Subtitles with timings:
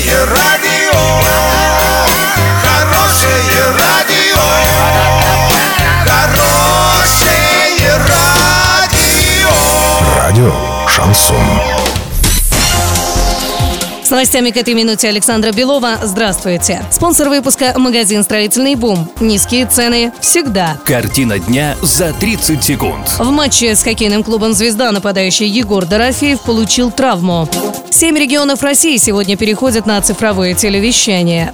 [0.00, 0.98] Хорошее радио,
[2.62, 4.40] хорошее радио,
[6.06, 9.50] хорошее радио.
[10.16, 10.54] Радио
[10.88, 11.36] Шансон.
[14.02, 15.98] С новостями к этой минуте Александра Белова.
[16.02, 16.82] Здравствуйте.
[16.90, 19.10] Спонсор выпуска– магазин «Строительный бум».
[19.20, 20.78] Низкие цены всегда.
[20.86, 23.06] Картина дня за 30 секунд.
[23.18, 27.48] В матче с хоккейным клубом «Звезда» нападающий Егор Дорофеев получил травму.
[28.00, 31.52] Семь регионов России сегодня переходят на цифровое телевещание.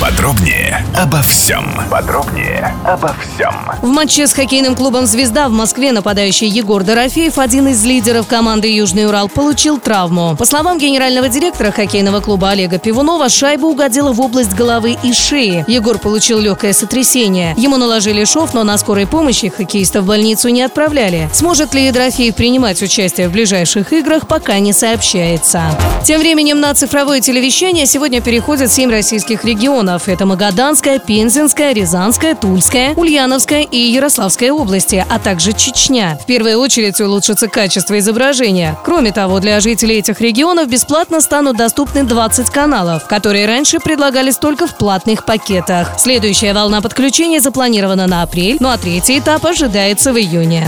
[0.00, 1.80] Подробнее обо всем.
[1.90, 3.54] Подробнее обо всем.
[3.80, 8.74] В матче с хоккейным клубом «Звезда» в Москве нападающий Егор Дорофеев, один из лидеров команды
[8.74, 10.36] «Южный Урал», получил травму.
[10.36, 15.64] По словам генерального директора хоккейного клуба Олега Пивунова, шайба угодила в область головы и шеи.
[15.68, 17.54] Егор получил легкое сотрясение.
[17.56, 21.30] Ему наложили шов, но на скорой помощи хоккеиста в больницу не отправляли.
[21.32, 25.62] Сможет ли Дорофеев принимать участие в ближайших играх, пока не сообщается.
[26.04, 30.08] Тем временем на цифровое телевещание сегодня переходят семь российских регионов регионов.
[30.08, 36.18] Это Магаданская, Пензенская, Рязанская, Тульская, Ульяновская и Ярославская области, а также Чечня.
[36.20, 38.76] В первую очередь улучшится качество изображения.
[38.84, 44.66] Кроме того, для жителей этих регионов бесплатно станут доступны 20 каналов, которые раньше предлагались только
[44.66, 45.92] в платных пакетах.
[45.98, 50.66] Следующая волна подключения запланирована на апрель, ну а третий этап ожидается в июне.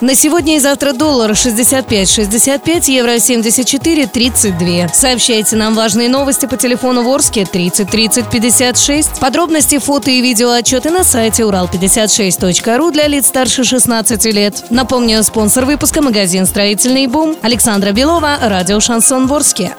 [0.00, 4.94] На сегодня и завтра доллар 65,65, евро 74,32.
[4.94, 9.20] Сообщайте нам важные новости по телефону Ворске 30 30 56.
[9.20, 14.64] Подробности, фото и видео отчеты на сайте урал56.ру для лиц старше 16 лет.
[14.70, 19.74] Напомню, спонсор выпуска магазин «Строительный бум» Александра Белова, радио «Шансон Ворске».